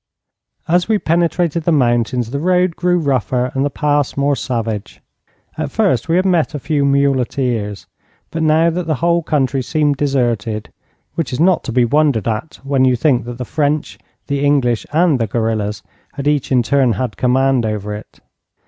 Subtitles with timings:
[0.67, 4.99] As we penetrated the mountains the road grew rougher and the pass more savage.
[5.59, 7.85] At first we had met a few muleteers,
[8.31, 10.73] but now the whole country seemed deserted,
[11.13, 14.87] which is not to be wondered at when you think that the French, the English,
[14.91, 18.21] and the guerillas had each in turn had command over it.